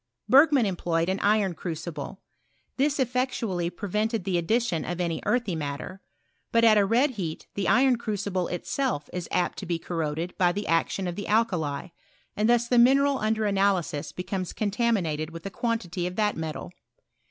[0.27, 2.21] Berg man employed an iron crucible.
[2.77, 6.01] This effectually prevented the addition of any earthy matter.
[6.51, 10.53] But at a red heat the iron crucible itself is apt to be corroded by
[10.53, 11.89] the action of the alkali,
[12.35, 16.71] and thus the mineral under analysis becomes contaminated with a quantity of that metal.